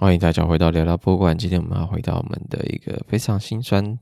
[0.00, 1.36] 欢迎大家回到聊聊博物馆。
[1.36, 3.98] 今天我们要回到我们的一个非常心酸，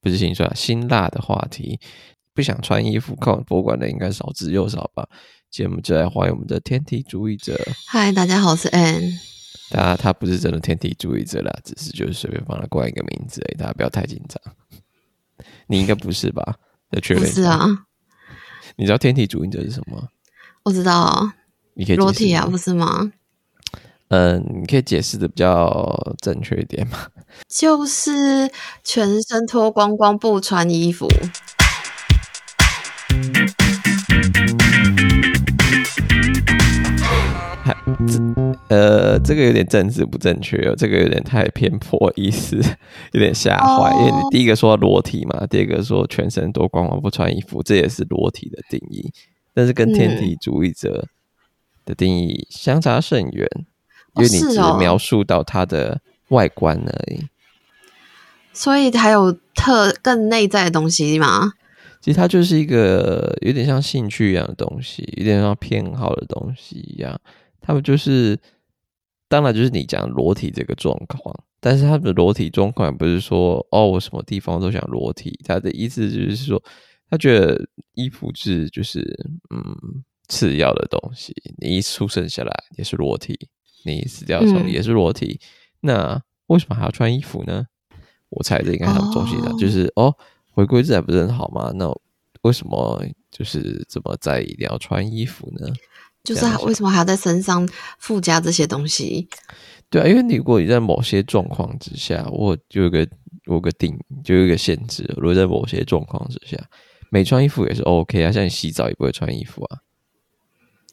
[0.00, 1.78] 不是心酸，辛辣的话题。
[2.32, 5.06] 不想穿衣服逛博物馆的应该少之又少吧？
[5.50, 7.54] 今天我们就来欢迎我们的天体主义者。
[7.86, 9.12] 嗨，大家好，我是 Ann。
[9.68, 14.40] 他他不是真的天体主义者啦，只是就是随便帮他冠一个名字而已，大家不要太紧张。
[15.66, 16.56] 你应该不是吧？
[16.92, 17.22] 要确认。
[17.22, 17.84] 不是啊。
[18.76, 20.08] 你知道天体主义者是什么？
[20.62, 21.30] 我知道。
[21.74, 23.12] 你可以裸体啊，不是吗？
[24.08, 26.98] 嗯，你可以解释的比较正确一点吗？
[27.48, 28.50] 就是
[28.84, 31.08] 全身脱光光不穿衣服。
[38.06, 38.20] 这
[38.68, 42.56] 呃，这个有点政治不正确哦，这个有点太偏颇意思，
[43.12, 43.90] 有点吓坏。
[43.90, 44.00] Oh.
[44.00, 49.10] 因为你第一个说裸体嘛，第二个说全身脱光光不穿衣服，这也是裸体的定义，
[49.52, 51.06] 但是跟天体主义者
[51.84, 53.48] 的定义相差甚远。
[54.16, 57.26] 因为你只描述到它的外观而已，
[58.52, 61.52] 所以还有特更内在的东西吗？
[62.00, 67.20] 其实它就是一个有点像兴趣一样的东西，有点像偏好的东西一样。
[67.60, 68.38] 他们就是，
[69.28, 75.36] 当然就是你讲裸体这个状况，但是他们的裸体状况不是说哦，我什么地方都想裸体。
[75.44, 76.62] 他的意思就是说，
[77.10, 77.60] 他觉得
[77.94, 79.00] 衣服是就是
[79.50, 83.48] 嗯次要的东西，你一出生下来也是裸体。
[83.84, 85.46] 你死掉的时候也是裸体，嗯，
[85.82, 87.66] 那为什么还要穿衣服呢？
[88.30, 90.14] 我猜这应该很中心的，就是哦，
[90.50, 91.72] 回归自然不是很好吗？
[91.74, 91.88] 那
[92.42, 95.66] 为什么就是这么在意一定要穿衣服呢？
[96.24, 97.68] 就是为什么还要在身上
[98.00, 99.28] 附加这些东西？
[99.88, 103.08] 对啊，因为你如果你在某些状况之下，我就有个
[103.46, 105.04] 我有个定，就有一个限制。
[105.16, 106.58] 如果在某些状况之下，
[107.10, 109.78] 没穿衣服也是 OK 啊，像你洗澡也不会穿衣服啊。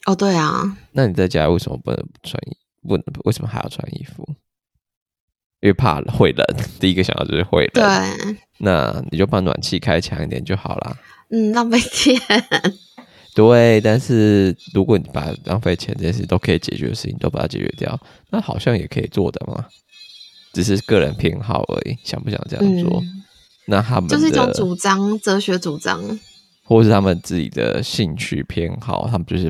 [0.05, 2.89] 哦，对啊，那你在家为什么不能不穿衣服？
[2.89, 4.27] 问为什么还要穿衣服？
[5.61, 6.45] 因为怕会冷，
[6.77, 7.73] 第一个想到就是会冷。
[7.73, 10.97] 对，那你就把暖气开强一点就好了。
[11.29, 12.13] 嗯，浪费钱。
[13.33, 17.97] 对，但是如果你把浪费钱这件事都可以解决的事情都把它解决掉，
[18.29, 19.65] 那好像也可以做的嘛。
[20.51, 22.99] 只是个人偏好而已，想不想这样做？
[22.99, 23.23] 嗯、
[23.67, 26.19] 那他们就是一种主张，哲学主张，
[26.65, 29.49] 或是他们自己的兴趣偏好，他们就是。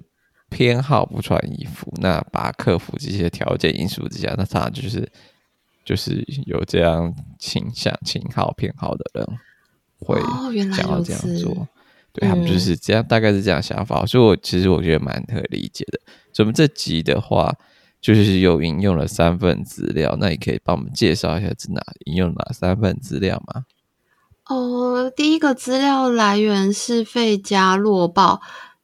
[0.53, 5.11] 偏好不穿衣服，那把克服这些条件因素之下，那他就是
[5.83, 9.27] 就是有这样倾向、倾好、偏好的人
[9.97, 10.21] 会
[10.71, 11.51] 想要这样做。
[11.51, 11.67] 哦、
[12.13, 14.05] 对、嗯、他们就是这样，大概是这样想法。
[14.05, 15.99] 所以，我其实我觉得蛮可以理解的。
[16.31, 17.51] 所以我们这集的话，
[17.99, 23.65] 就是有引用了三份资料，那你可以帮我们介绍一下是哪引用哪三份资料吗？
[24.45, 28.41] 哦，第一个资料来源是《费加洛报》。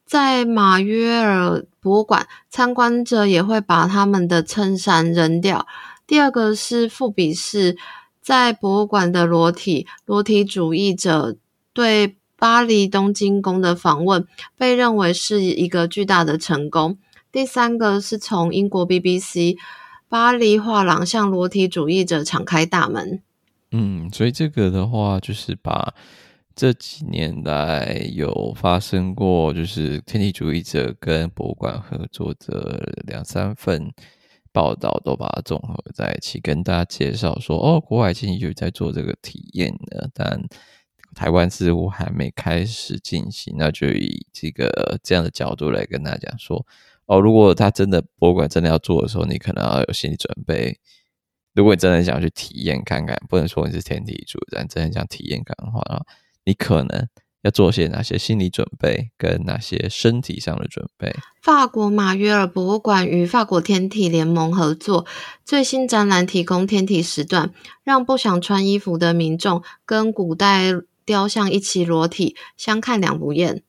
[0.10, 5.68] 在马约尔博物馆，参观者也会把他们的衬衫扔掉。
[6.08, 7.78] 第二个是富比士，
[8.20, 11.38] 在博物馆的裸体裸体主义者
[11.74, 14.26] 对巴黎东京宫的访问，
[14.58, 16.98] 被认为是一个巨大的成功。
[17.32, 19.58] 第三个是从英国 BBC，
[20.08, 23.22] 巴黎画廊向裸体主义者敞开大门。
[23.70, 25.94] 嗯，所以这个的话就是把。
[26.60, 33.90] 这几年来有发生过，就是天体主义者跟博物馆合作的两三份
[34.52, 40.44] 报道，都把它综合在一起，跟大家介绍说，哦，国外其实就在做这个体验的，但
[41.16, 43.56] 台湾似乎还没开始进行。
[43.58, 46.66] 那就以这个这样的角度来跟大家讲说，
[47.06, 50.78] 哦，如果他真的博物馆真的要做的时候，你可能要有心理准备。
[51.54, 56.06] 如果你真的想去体验看看，不能说你是天体主义，但真的想体验看的话。
[56.50, 57.08] 你可能
[57.44, 61.16] 要做些哪些心理准备，跟哪些身体上的准备？
[61.44, 65.06] 法国马约尔博物馆与法国天体联盟合作，
[65.46, 70.74] 最新展览提供天体时段，让不想穿衣服的民众跟古代
[71.06, 73.62] 雕像一起裸体，相看两不厌。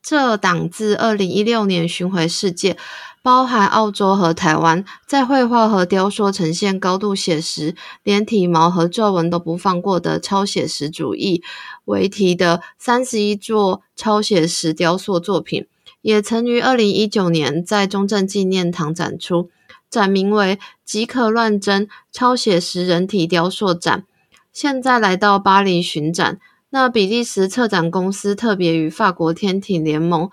[0.00, 2.76] 这档自二零一六年巡回世界。
[3.22, 11.42] 包含澳洲和台湾，在绘画和雕塑呈现高度写实，连体毛和皱纹都不放过的超写实主义
[11.84, 15.68] 为题的三十一座超写实雕塑作品，
[16.00, 19.50] 也曾于二零一九年在中正纪念堂展出，
[19.88, 24.04] 展名为“即可乱真超写实人体雕塑展”。
[24.52, 26.40] 现在来到巴黎巡展，
[26.70, 30.28] 那比利时策展公司特别与法国天体联盟。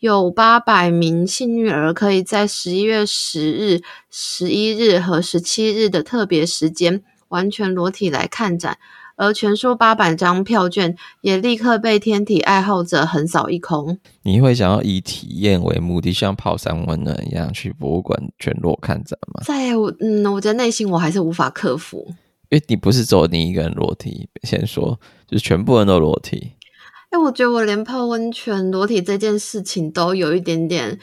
[0.00, 8.78] 有八百名幸运儿可以在十一月十日、十一日和十七日的特别时间完全裸体来看展，
[9.16, 13.98] 而全数八百张票券也立刻被天体爱好者横扫一空。
[14.22, 19.42] 你会想要以体验为目的，像泡三温暖一样去博物馆全裸看展吗？
[19.44, 22.06] 在我嗯，我觉得内心我还是无法克服，
[22.50, 26.52] 因为你不是只有你一个人裸体，先说就是全部人都裸体。
[27.10, 30.98] 哎，我觉得我连泡温泉裸体这件事情都有一点点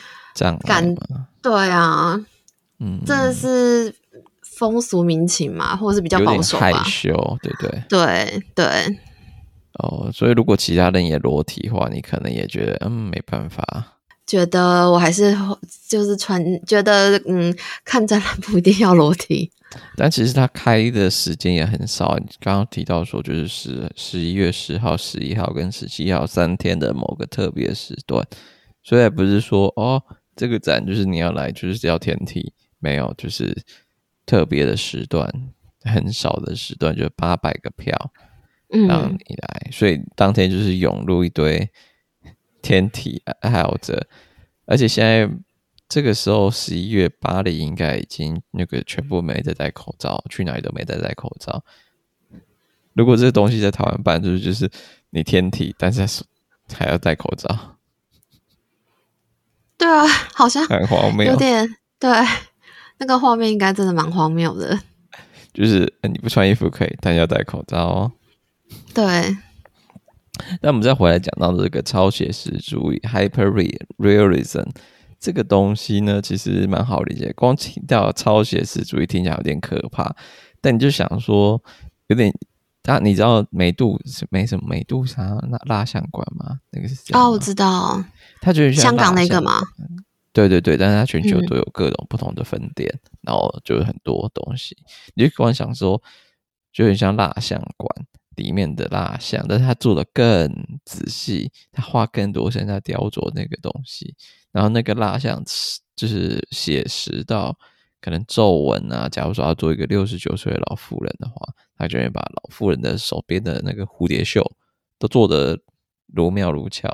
[0.68, 0.96] 感，
[1.42, 2.24] 对啊，
[2.80, 3.94] 嗯，真的是
[4.42, 7.84] 风俗民情嘛，或者是比较保守吧，害羞，对不对？
[7.90, 9.00] 对对。
[9.80, 13.63] 哦，所以如果其他人也裸体的话，你可能也觉得嗯没办法。
[14.25, 15.38] 觉得我还是
[15.88, 19.51] 就是穿，觉得嗯看展览不一定要裸体。
[19.95, 28.25] 但其实它开的时间也很少，你刚刚提到说就是十十一月十号、十一号跟十七号三天的某个特别时段，
[28.83, 30.04] 所以也不是说哦
[30.36, 33.56] 这个展就是你要来就是要天体，没有，就是
[34.25, 35.30] 特别的时段，
[35.81, 38.12] 很少的时段就八百个票，
[38.74, 41.69] 嗯，让你来，所以当天就是涌入一堆
[42.62, 44.07] 天体爱好者，
[44.66, 45.30] 而且现在。
[45.88, 51.64] 这个时候，十一月巴黎应该已经那个全部没在戴口罩，去哪里都没在戴口罩。
[52.94, 54.70] 如果这个东西在台湾办，就是就是
[55.12, 56.24] 你天体，但是
[56.74, 57.78] 还要戴口罩。
[59.78, 61.68] 对啊，好像很荒谬，有点
[62.00, 62.10] 对。
[62.98, 64.80] 那个画面应该真的蛮荒谬的。
[65.54, 68.12] 就是你不穿衣服可以，但要戴口罩哦。
[68.94, 69.06] 对。
[70.62, 73.50] 那我们再回来讲到这个超写实主义 （Hyper
[73.98, 74.66] Realism）。
[75.20, 77.32] 这个东西呢，其实蛮好理解。
[77.34, 80.16] 光听到超写实主义听起来有点可怕，
[80.62, 81.62] 但你就想说，
[82.08, 82.34] 有点，
[82.84, 86.60] 他你知道美杜是没什么美杜莎那蜡像馆吗？
[86.72, 88.04] 那个是哦，我知道，
[88.42, 89.62] 他就是香港那个吗？
[90.32, 94.76] 对对对，但是它全球都有各种不同的分店，嗯、然后就有很多东西。
[95.14, 96.02] 你就光想说，
[96.74, 100.50] 就很像蜡像馆里面的蜡像，但是他做的更
[100.86, 104.16] 仔细，他花更多时间在雕琢那个东西。
[104.52, 105.44] 然后那个蜡像
[105.96, 107.58] 就是写实到
[108.00, 111.36] 可能皱纹啊，假如说要做一个六十九岁的老妇人的话，
[111.78, 114.42] 他就会把老妇人的手边的那个蝴蝶袖
[114.98, 115.60] 都做得
[116.08, 116.90] 如妙如巧，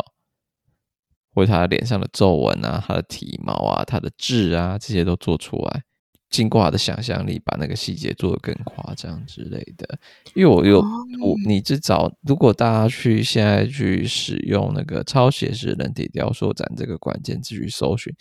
[1.36, 5.84] 或者他脸上的皱纹啊、他的体毛啊、他的痣啊这些都做出来。
[6.32, 10.00] 经过他的想象力，把那个细节做得更夸张之类的。
[10.34, 18.16] 因为我有我，你至少如果大家去现在去使用那个超写实人体雕塑展这个关键字去搜寻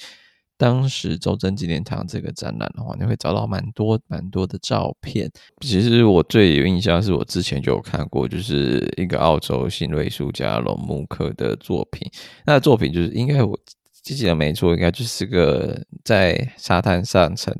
[0.58, 5.30] 当时周正纪念堂这个展览的话，你会找到蛮多蛮多的照片。
[5.60, 12.10] 其实我最有印象是我之前就有看过，就是一个澳洲新锐艺术家龙木克的作品。
[12.44, 13.58] 那作品就是应该我
[14.02, 17.54] 记得没错，应该就是个在沙滩上成。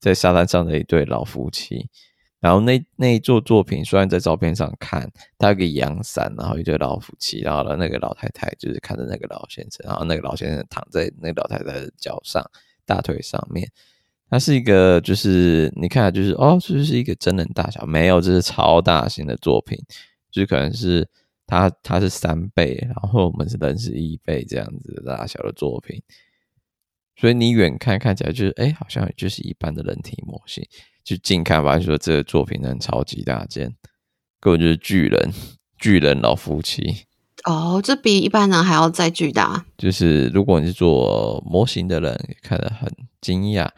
[0.00, 1.88] 在沙滩上的一对老夫妻，
[2.40, 12.44] 然后那那一座作品虽然在照片上看，他有个阳伞，然后一对老夫妻，然后呢，那个老太太就是看着那个老先生，然后那个老先生躺在那个老太太的脚上，
[12.86, 13.68] 大腿上面，
[14.30, 19.76] 它是一个就是你看就是哦，这就是一个真人大小，没有，这是超大型的作品，
[20.30, 21.08] 就是可能是
[21.44, 26.00] 它它是三倍，然后我们是人是一倍这样子的大小的作品。
[27.20, 30.64] 所以你远看看起来就是，哎、欸，好像就是一般的人体模型。
[31.04, 33.74] 就近看发现说这个作品能超级大件，
[34.40, 35.32] 根本就是巨人，
[35.78, 37.06] 巨人老夫妻。
[37.44, 39.64] 哦，这比一般人还要再巨大。
[39.78, 42.88] 就是如果你是做模型的人，看得很
[43.20, 43.68] 惊讶，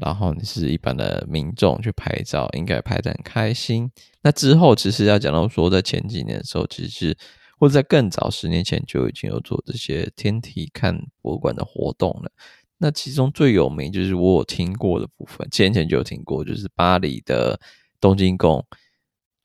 [0.00, 3.90] 然后你是一般的民众去拍照，应该拍得很开心。
[4.22, 7.16] 那之后其实要讲到说，在前几年的时候，其实
[7.58, 12.30] 或者在更早十年前就已经有做这些天体看博物馆的活动了。
[12.78, 17.60] 那其中最有名就是我有听过的部分，先前就有听过，就是巴黎的
[18.00, 18.64] 东京宫，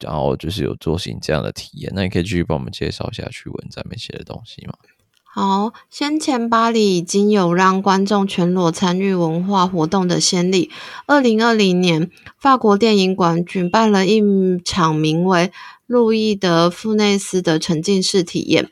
[0.00, 1.92] 然后就是有做行这样的体验。
[1.94, 4.74] 那你可以继续帮我们介绍一下趣闻上面写的东西吗？
[5.24, 10.70] 好，先前巴黎已经有让观众全裸参与文化活动的先例。
[11.06, 14.22] 二零二零年，法国电影馆举办了一
[14.64, 15.48] 场名为
[15.88, 18.70] 《路易德富内斯》的沉浸式体验。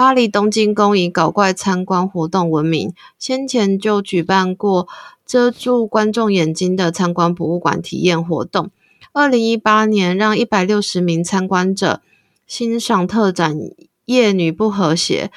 [0.00, 4.88] 巴黎东京宫以搞怪参观活动闻名，先前就举办过
[5.26, 8.70] 遮住观众眼睛的参观博物馆体验活动。
[9.12, 12.00] 二零一八年，让一百六十名参观者
[12.46, 13.54] 欣赏特展
[14.06, 15.30] 《夜女不和谐》，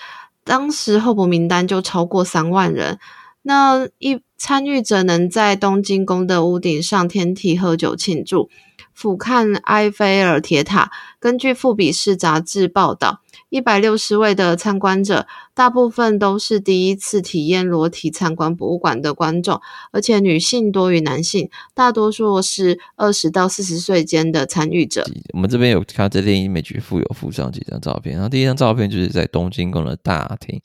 [0.46, 3.00] 当时候补名单就超过三万人。
[3.42, 8.50] 那一参与者能在东京宫的屋顶上天体喝酒庆祝，
[8.94, 10.90] 俯瞰埃菲尔铁塔。
[11.20, 13.23] 根据富比士杂志报道。
[13.54, 25.06] 一百六十位的参观者，大部分都是第一次体验裸体参观博物馆的观众，而且女性多于男性，大多数是二十到四十岁间的参与者。
[25.34, 30.60] 我们这边有看这电影美剧附有附上几张照片，然后第一张照片就是在东京宫的大厅，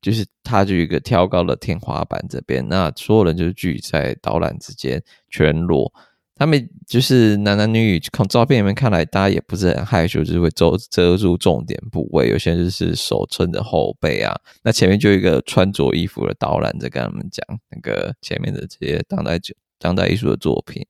[0.00, 5.92] 就是它就有一个挑高的天花板这边，那所有人就聚在导览之间，全裸。
[6.38, 12.28] 他们就是男男女女，从照片里面看来，大家也不是很害羞，就是会遮遮住重点部位。
[12.28, 14.38] 有些人就是手撑着后背啊。
[14.62, 19.38] 那前面就一个穿着衣服的导览在跟他们讲那个前面的这些当代
[19.78, 20.86] 当代艺术的作品。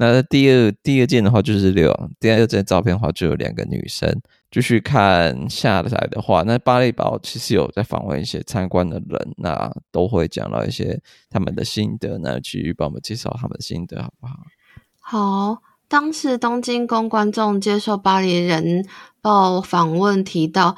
[0.00, 4.08] 那第二第二件的话就是六，第二件照片的话就有两个女生。
[4.48, 12.16] 继续看下来的话，那巴厘岛其实有在访问一些参观的人，那都会讲到一些他们的心得。
[12.18, 14.36] 那去帮我们介绍他们的心得，好不好？
[15.10, 18.86] 好，当时东京宫观众接受巴黎人
[19.22, 20.76] 报访问提到，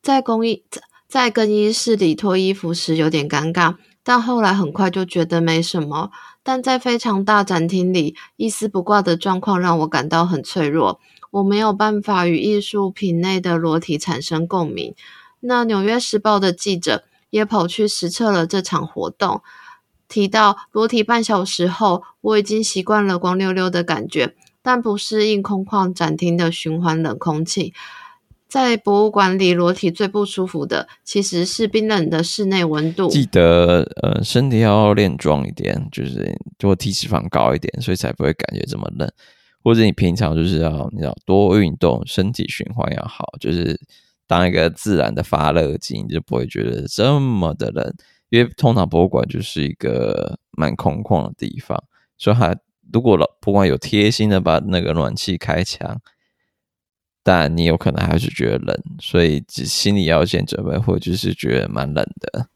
[0.00, 0.62] 在更衣
[1.08, 3.74] 在更衣室里脱衣服时有点尴尬，
[4.04, 6.12] 但后来很快就觉得没什么。
[6.44, 11.00] 但在非常大展厅里，一丝不挂的状况让我感到很脆弱，
[11.32, 14.94] 我没有办法与艺术品内的裸体产生共鸣。
[15.40, 19.42] 那《纽约时报》的记者也跑去实测了这场活动。
[20.08, 27.74] 提到裸体半小时后，我已经习惯了光溜溜的感觉，但不适应空旷展厅的循环冷空气。
[28.48, 33.08] 在博物馆里，裸体最不舒服的其实是冰冷的室内温度。
[33.08, 39.06] 记得，呃，身体要练壮一点，就是就体脂肪高一点，所以才不会感觉这么冷。
[39.62, 43.78] 或者你平常就是要你要多运动，身体循环要好，就是
[44.26, 47.94] 当一个自然的发热机，你就不会觉得这么的冷。
[48.30, 51.82] 因为通常博物馆就是一个蛮空旷的地方，
[52.16, 52.56] 所以还
[52.92, 56.00] 如果老博物馆有贴心的把那个暖气开强，
[57.22, 62.48] 但你有可能还是觉得冷，所以只心里要先准备，或者就是觉得蛮冷的。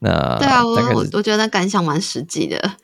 [0.00, 2.76] 那对啊，我我我觉得感想蛮实际的。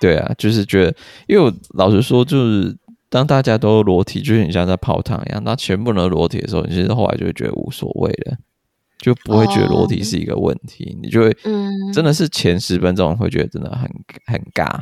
[0.00, 2.76] 对啊，就是觉得，因为我老实说，就是
[3.08, 8.36] 当大家都裸体，就是你像在泡汤一样，那全部人裸体的时候，你其实后来就会觉得无所谓了。
[8.98, 11.36] 就不会觉得裸体是一个问题，哦、你就会，
[11.92, 13.90] 真的是前十分钟会觉得真的很
[14.26, 14.80] 很尬，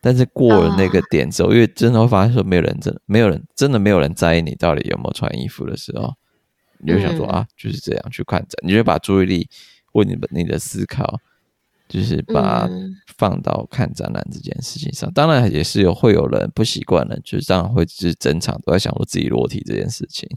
[0.00, 6.14] 但是过了那个点之后，哦、因为真的会发现说没有人真的没有人真的没有人在意你到底有没有穿衣服的时候，
[6.78, 9.48] 你就想说、嗯、啊就是这样去看展，你就把注意力
[9.92, 11.18] 或你的你的思考，
[11.88, 12.70] 就是把它
[13.16, 15.10] 放到看展览这件事情上。
[15.14, 20.28] 当然也是有会有人不习惯的，就是当然会就是整场都在想说自己裸体这件事情。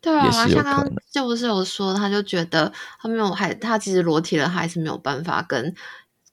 [0.00, 5.74] 对啊，像刚刚就不是有说，他就觉得他没有还，他其实裸体了，还是没有办法跟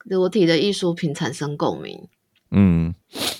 [0.05, 2.07] 裸体的艺术品产生共鸣。
[2.51, 2.95] 嗯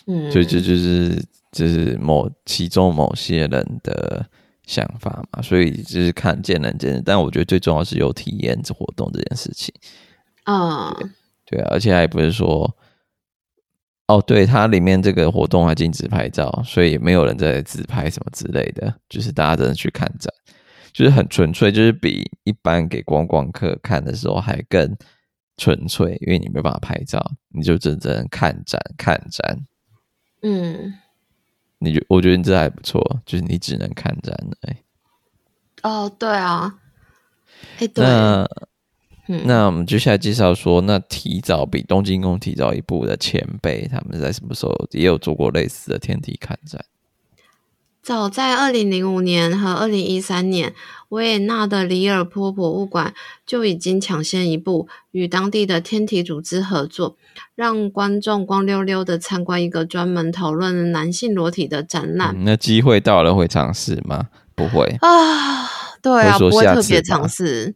[0.05, 4.25] 嗯，所以这就是就是某其中某些人的
[4.65, 9.74] 想法嘛，所以就是看见人见人，但我觉得最重要是有体验这活动这件事情。
[10.46, 10.93] 嗯，
[11.46, 12.75] 对啊，而且还不是说。
[14.08, 20.34] 哦，对，它里面这个活动还禁止拍照，所以没有人在自拍什么之类的，就是大家真的去看展，
[20.94, 24.96] 就是很纯粹，就是比一般给观光客看的时候还更
[25.58, 29.60] 纯粹，因为你没办法拍照，你就真正看展看展。
[30.42, 30.94] 嗯，
[31.80, 34.78] 你觉我觉得你这还不错，就是你只能看展哎。
[35.84, 36.80] 哦，对啊，
[37.80, 38.06] 哎，对。
[39.27, 46.86] 嗯、那我们接下来介绍说，那提早比东京宫提早一步的前辈，他们在什么时候也有做过类似的天体看展？
[48.01, 50.74] 早在二零零五年和二零一三年，
[51.10, 53.13] 维也纳的里尔波博物馆
[53.46, 57.17] 就已经抢先一步，与当地的天体组织合作，
[57.53, 62.34] 让观众光溜溜的参观一个专门讨论男性裸体的展览。
[62.34, 64.27] 嗯、那机会到了会尝试吗？
[64.55, 65.69] 不会啊，
[66.01, 67.75] 对啊，不会特别尝试。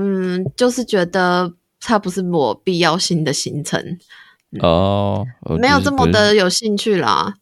[0.00, 3.98] 嗯，就是觉得它不是我必要性的行程
[4.60, 5.26] 哦，
[5.60, 7.34] 没有这么的有兴趣啦。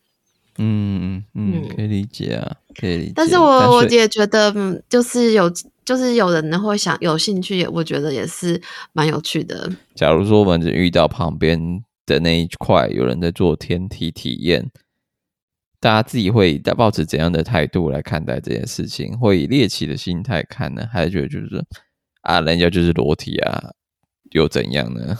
[0.61, 3.13] 嗯嗯嗯，可以理解啊，可以理解。
[3.15, 5.49] 但是我我也觉得，嗯，就是有
[5.85, 8.61] 就是有人会想有兴趣，我觉得也是
[8.93, 9.71] 蛮有趣的。
[9.95, 14.69] 假如说我们遇到旁边的那一块有人在做天体体验，
[15.79, 19.17] 大家自己会抱持怎样的态度来看待这件事情？
[19.17, 21.65] 会以猎奇的心态看呢，还是觉得就是？
[22.21, 23.73] 啊，人家就是裸体啊，
[24.31, 25.19] 又怎样呢？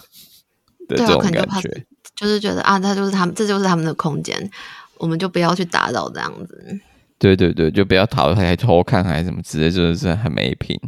[0.89, 1.87] 的这种感觉，
[2.17, 4.51] 就是觉得啊，他就是他们，这就是他们的空间，
[4.97, 6.81] 我们就不要去打扰这样子。
[7.19, 10.81] 对对对，就不要讨还偷看还是什么之类，就是很没品。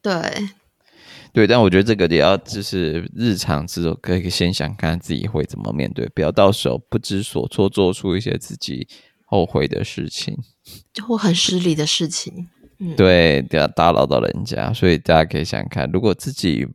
[0.00, 0.12] 对
[1.32, 8.88] 对，但我觉得这个也要就是日常之后可以先想看自己会怎么面对，不要到时候不知所措，做出一些自己
[9.26, 10.38] 后悔的事情，
[11.06, 12.48] 或很失礼的事情。
[12.96, 16.66] 对，要打扰到人家，所以大家可以想想看，如果自己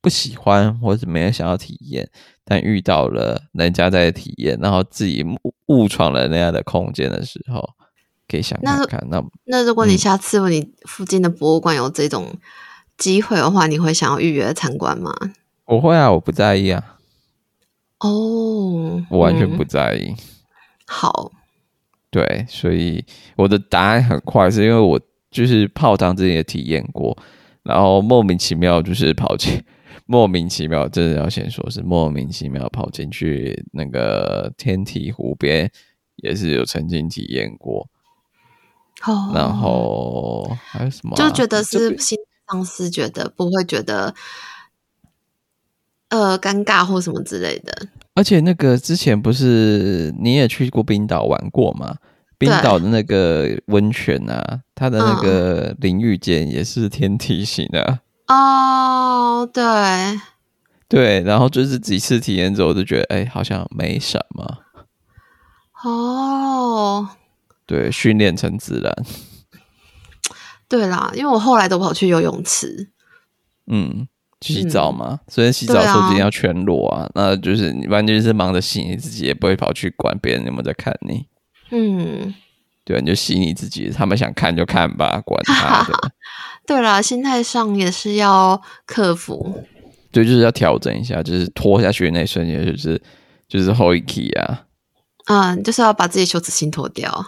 [0.00, 2.08] 不喜欢或者没有想要体验，
[2.44, 7.74] 但遇到了人家在体验，然后自己误误闯了那样的空间的时候，
[8.26, 9.06] 可以想看看。
[9.08, 12.36] 那那，那如果你下次问你附近的博物馆有这种
[12.96, 15.14] 机会的话，你会想要预约参观吗？
[15.66, 16.96] 我会啊，我不在意啊。
[18.00, 20.08] 哦，我完全不在意。
[20.10, 20.16] 嗯、
[20.86, 21.32] 好，
[22.10, 23.04] 对，所以
[23.36, 25.00] 我的答案很快，是因为我。
[25.30, 27.16] 就是泡汤之前也体验过，
[27.62, 29.62] 然后莫名其妙就是跑进，
[30.06, 35.70] 莫名其妙，真的要先说是莫名其妙跑进去那个天体湖边，
[36.16, 37.88] 也是有曾经体验过。
[39.06, 41.16] 哦，然后还有什么、啊？
[41.16, 42.18] 就觉得是心
[42.50, 44.14] 丧尸，觉得不会觉得
[46.08, 47.88] 呃尴尬或什么之类的。
[48.14, 51.96] 而且那个之前不是你也去过冰岛玩过吗？
[52.38, 59.48] 冰岛的那个温泉啊，它的那个淋浴间也是天体型的哦。
[59.52, 59.62] 对
[60.88, 64.58] 对，然后就是几次体验之后，就觉得哎、欸，好像没什么
[65.84, 67.08] 哦。
[67.66, 69.04] 对，训练成自然。
[70.68, 72.90] 对啦，因为我后来都跑去游泳池，
[73.66, 74.06] 嗯，
[74.40, 75.20] 洗澡嘛。
[75.28, 81.26] 所、嗯、然洗澡时候一定要全裸啊，啊那就是你完全是忙着洗你自己，也不会跑去管别人有没有在看你。
[81.70, 82.34] 嗯，
[82.84, 86.12] 对，你就洗你自己，他们想看就看吧，管他的。
[86.66, 89.64] 对啦，心态上也是要克服。
[90.10, 93.00] 对，就是要调整一下，就是拖下去的那一瞬间，就是
[93.46, 94.64] 就是后一期啊。
[95.26, 97.26] 嗯，就是要把自己羞耻心脱掉。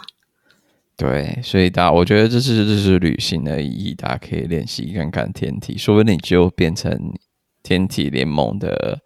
[0.97, 6.95] 对，所以大家，我觉得这是这是旅行的意义，大家可以练习看看天体，说不定你就变成
[7.63, 8.99] 天体联盟的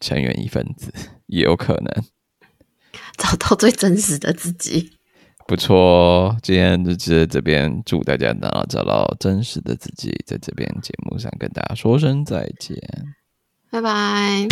[0.00, 0.92] 成员一份子，
[1.26, 2.04] 也有可能。
[3.20, 4.90] 找到最真实的自己。
[5.46, 12.78] 不错今天就直这边祝大家能找到真实的自己在这边节目上跟大家说声再见。
[13.70, 14.48] 拜拜。